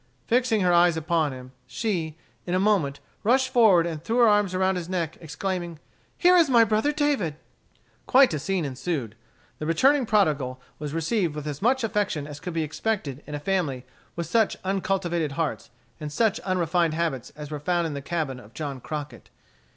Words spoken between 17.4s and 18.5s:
were found in the cabin